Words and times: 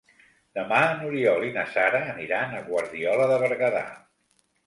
Demà 0.59 0.77
n'Oriol 1.01 1.43
i 1.49 1.51
na 1.57 1.65
Sara 1.75 2.01
aniran 2.15 2.57
a 2.57 2.63
Guardiola 2.71 3.27
de 3.33 3.39
Berguedà. 3.45 3.85